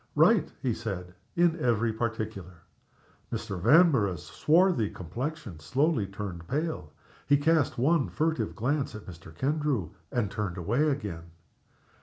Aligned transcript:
"Right," 0.15 0.51
he 0.63 0.73
said, 0.73 1.13
"in 1.35 1.59
every 1.59 1.93
particular." 1.93 2.63
Mr. 3.31 3.61
Vanborough's 3.61 4.23
swarthy 4.25 4.89
complexion 4.89 5.59
slowly 5.59 6.07
turned 6.07 6.47
pale. 6.47 6.91
He 7.27 7.37
cast 7.37 7.77
one 7.77 8.09
furtive 8.09 8.55
glance 8.55 8.95
at 8.95 9.05
Mr. 9.05 9.31
Kendrew, 9.31 9.91
and 10.11 10.31
turned 10.31 10.57
away 10.57 10.89
again. 10.89 11.25